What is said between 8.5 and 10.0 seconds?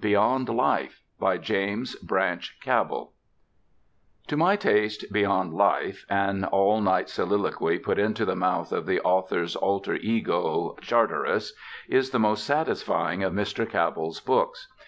of the author's alter